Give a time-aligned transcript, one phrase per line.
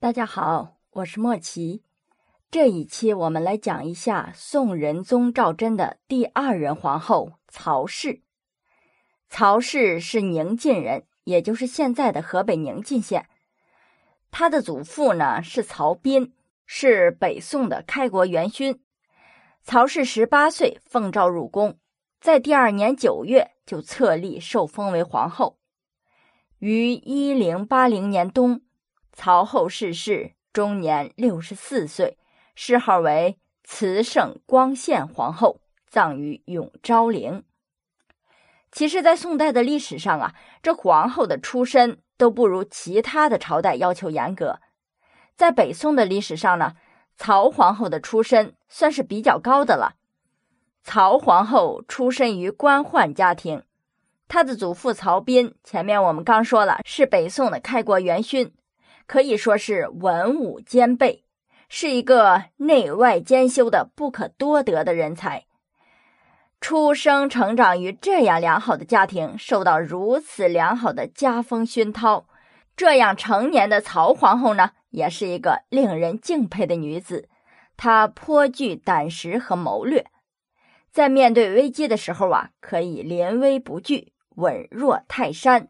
[0.00, 1.82] 大家好，我是莫奇。
[2.52, 8.22] 这一期我们来讲一下宋仁宗赵祯的第二任皇后曹氏。
[9.28, 13.28] 曹氏是宁晋人，也就是现在的河北宁晋县。
[14.30, 16.32] 他的祖父呢是曹彬，
[16.64, 18.80] 是北宋的开国元勋。
[19.64, 21.76] 曹氏十八岁奉诏入宫，
[22.20, 25.58] 在第二年九月就册立受封为皇后。
[26.60, 28.62] 于一零八零年冬。
[29.20, 32.16] 曹后逝世，终年六十四岁，
[32.54, 37.42] 谥号为慈圣光献皇后，葬于永昭陵。
[38.70, 44.60] 其实，在宋代的历史上啊，这皇后的出身都不如其他的朝代要求严格。
[45.34, 46.76] 在北宋的历史上呢，
[47.16, 49.96] 曹皇后的出身算是比较高的了。
[50.84, 53.64] 曹皇后出身于官宦家庭，
[54.28, 58.54] 她的祖父曹彬，前面我们刚说了，是北宋的开国元勋。
[59.08, 61.24] 可以说是文武兼备，
[61.68, 65.46] 是一个内外兼修的不可多得的人才。
[66.60, 72.26] 出生成长于这样良好的家庭，受到如此良好的家风熏陶，
[72.76, 77.30] 这样成年的曹皇后呢，也是一个令人敬佩的女子。
[77.78, 80.04] 她颇具胆识和谋略，
[80.92, 85.68] 在面对危机的时候啊，可以临危不惧，稳若泰山。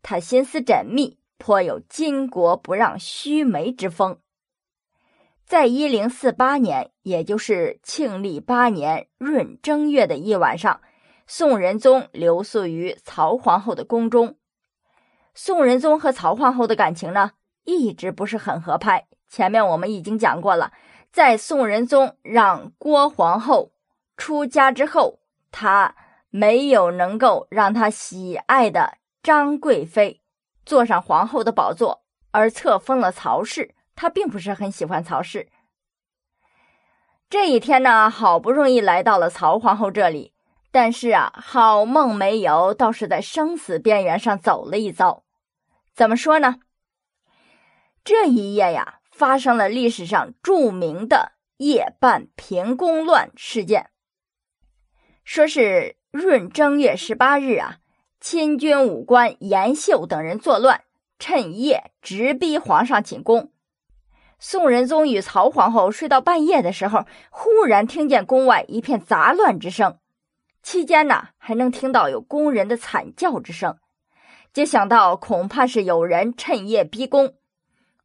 [0.00, 1.19] 她心思缜密。
[1.40, 4.20] 颇有巾帼不让须眉之风。
[5.44, 10.80] 在一零四八年，也就是庆历八年闰正月的一晚上，
[11.26, 14.36] 宋仁宗留宿于曹皇后的宫中。
[15.34, 17.32] 宋仁宗和曹皇后的感情呢，
[17.64, 19.08] 一直不是很合拍。
[19.28, 20.72] 前面我们已经讲过了，
[21.10, 23.72] 在宋仁宗让郭皇后
[24.16, 25.18] 出家之后，
[25.50, 25.96] 他
[26.28, 30.20] 没有能够让他喜爱的张贵妃。
[30.64, 33.74] 坐上皇后的宝座，而册封了曹氏。
[33.96, 35.48] 他并不是很喜欢曹氏。
[37.28, 40.32] 这一天呢，好不容易来到了曹皇后这里，
[40.70, 45.24] 但是啊，好梦没有，倒是在生死边缘上走了一遭。
[45.94, 46.60] 怎么说呢？
[48.02, 53.90] 这一夜呀，发生了历史上著名的夜半平宫乱事件。
[55.24, 57.79] 说是闰正月十八日啊。
[58.20, 60.82] 亲军武官严秀等人作乱，
[61.18, 63.50] 趁夜直逼皇上寝宫。
[64.38, 69.96] 宋仁宗与曹皇后睡到半夜的时候，忽然听见宫外一片杂乱之声，
[70.62, 73.78] 期间呢还能听到有宫人的惨叫之声，
[74.52, 77.32] 就想到恐怕是有人趁夜逼宫。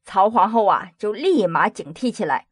[0.06, 2.48] 曹皇后啊就立马警惕起来。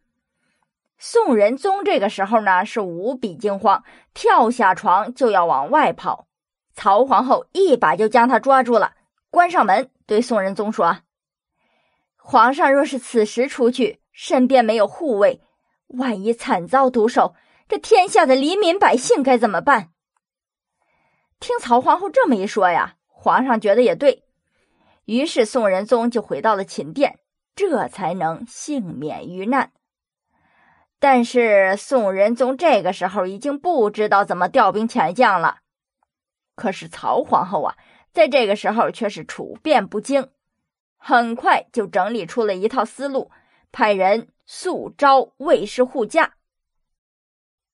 [0.98, 6.28] 宋仁宗这个时候呢是无比惊慌，跳下床就要往外跑。
[6.74, 8.94] 曹皇后一把就将他抓住了，
[9.30, 11.00] 关上门，对宋仁宗说
[12.18, 15.42] ：“皇上若是此时出去，身边没有护卫，
[15.88, 17.36] 万一惨遭毒手，
[17.68, 19.90] 这天下的黎民百姓该怎么办？”
[21.40, 24.24] 听曹皇后这么一说呀，皇上觉得也对，
[25.06, 27.20] 于是宋仁宗就回到了寝殿，
[27.56, 29.72] 这才能幸免于难。
[31.00, 35.58] 但是宋仁宗这个时候已经不知道怎么调兵遣将了。
[36.56, 37.76] 可是曹皇后啊，
[38.12, 40.30] 在这个时候却是处变不惊，
[40.98, 43.32] 很快就整理出了一套思路，
[43.72, 46.36] 派人速招卫士护驾。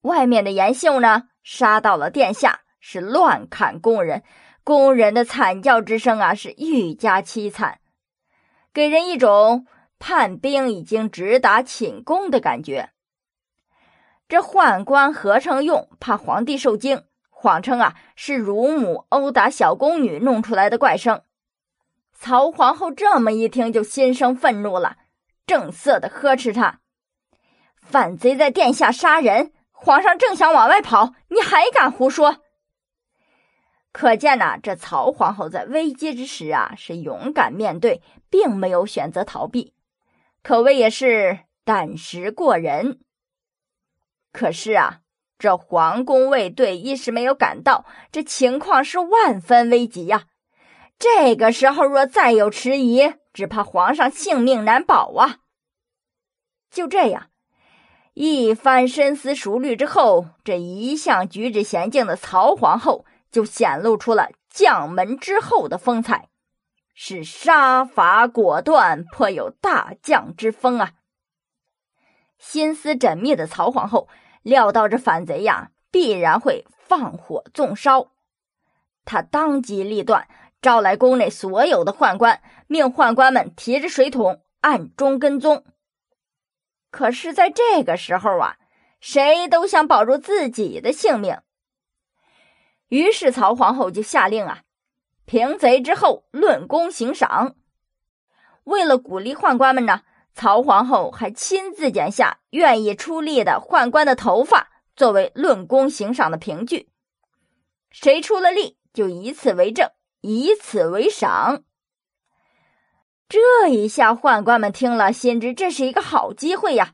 [0.01, 4.23] 外面的严秀呢，杀到了殿下，是乱砍工人，
[4.63, 7.81] 工人的惨叫之声啊，是愈加凄惨，
[8.73, 9.68] 给人一种
[10.00, 12.91] 叛兵已经直达寝宫的感觉。
[14.29, 17.03] 这宦官何成用怕皇帝受惊。
[17.41, 21.22] 谎称啊是乳母殴打小宫女弄出来的怪声，
[22.11, 24.97] 曹皇后这么一听就心生愤怒了，
[25.47, 26.81] 正色的呵斥他
[27.81, 32.41] ：“反贼在殿下杀人，皇上正想往外跑，你还敢胡说？”
[33.94, 39.74] 可见呐，这曹皇后在危机之时啊是勇敢面对，并没有选择逃避，
[40.44, 43.00] 可谓也是胆识过人。
[44.33, 45.00] 可是啊。
[45.39, 50.25] 这皇宫卫队一时没有赶到，这情况是万分危急呀！
[51.00, 55.38] 这个时候若再有迟疑，只怕皇上性命难保啊！
[56.69, 57.30] 就这样，
[58.15, 66.27] 一番深思熟虑之后，这一向举止娴静的曹皇后就显露出了将门之后的风采，
[66.94, 70.91] 是杀伐果断，颇有大将之风啊！
[72.38, 74.09] 心思缜密的曹皇后。
[74.41, 78.12] 料到这反贼呀，必然会放火纵烧，
[79.06, 80.27] 他当机立断，
[80.62, 85.65] 招来宫内所有的宦官，命宦官们提着水桶暗中跟踪。
[86.91, 88.57] 可是，在这个时候啊，
[89.00, 91.39] 谁都想保住自己的性命。
[92.88, 94.63] 于是，曹皇后就下令啊，
[95.25, 97.56] 平贼之后论功行赏。
[98.63, 100.01] 为了鼓励宦官们呢，
[100.39, 106.88] 曹皇后还亲自剪下愿意出力的宦官的头发，作为论功行赏的凭据。
[107.91, 109.91] 谁出了力，就以此为证，
[110.21, 111.63] 以此为赏。
[113.27, 116.94] 这一下，宦官们听了，心知这是一个好机会呀，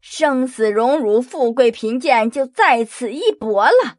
[0.00, 3.98] 生死荣辱、富贵贫贱就在此一搏了。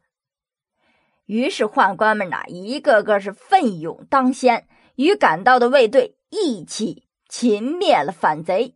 [1.26, 4.66] 于是，宦官们呐，一个个是奋勇当先，
[4.96, 8.74] 与赶到的卫队一起擒灭了反贼。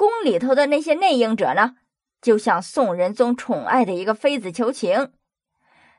[0.00, 1.76] 宫里头的那些内应者呢，
[2.22, 5.12] 就向宋仁宗宠爱的一个妃子求情，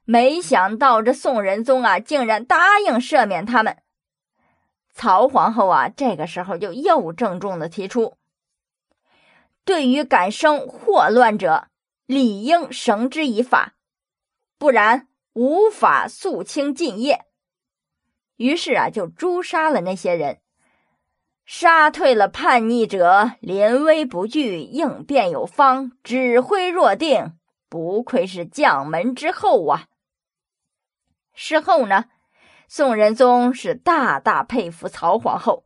[0.06, 3.78] 没想到这宋仁宗啊，竟然答应赦免他们。
[4.92, 8.18] 曹皇后啊，这个时候就又郑重的提出：
[9.66, 11.68] 对于敢生祸乱者，
[12.08, 13.76] 理应绳之以法，
[14.58, 17.26] 不然无法肃清禁业。
[18.38, 20.40] 于是啊，就诛杀了那些人，
[21.54, 27.34] 杀退了叛逆者，临危不惧，应变有方，指挥若定，
[27.68, 29.88] 不愧是将门之后啊。
[31.34, 32.06] 事后呢？
[32.70, 35.66] 宋仁宗是大大佩服曹皇后，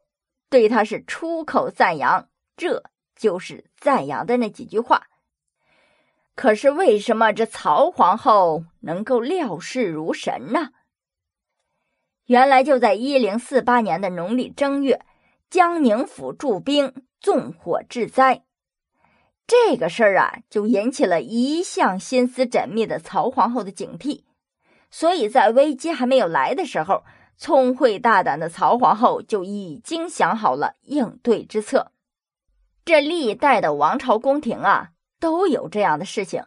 [0.50, 2.82] 对她是出口赞扬，这
[3.16, 5.04] 就是赞扬的那几句话。
[6.34, 10.72] 可是为什么这曹皇后能够料事如神呢？
[12.26, 15.06] 原来就在一零四八年的农历正月，
[15.50, 18.44] 江宁府驻兵纵火致灾，
[19.47, 24.24] 这个事儿啊，就引起了一向心思缜密的曹皇后的警惕。
[24.92, 27.03] 所以在危机还没有来的时候，
[27.38, 31.91] 聪慧大胆的曹皇后就已经想好了应对之策。
[32.83, 34.89] 这历代的王朝宫廷啊，
[35.19, 36.45] 都有这样的事情，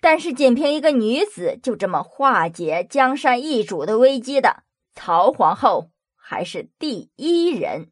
[0.00, 4.62] 但是仅凭一个女子就这么化解江山易主的危机的，
[4.94, 7.90] 曹皇后还是第一人。